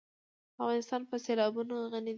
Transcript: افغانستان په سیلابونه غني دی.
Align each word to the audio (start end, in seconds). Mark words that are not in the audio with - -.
افغانستان 0.59 1.01
په 1.09 1.15
سیلابونه 1.25 1.75
غني 1.91 2.01
دی. 2.09 2.09